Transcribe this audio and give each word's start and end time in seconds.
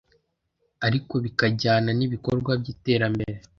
ariko 0.87 1.13
bikajyana 1.25 1.89
n’ibikorwa 1.97 2.51
by’iterambere 2.61 3.35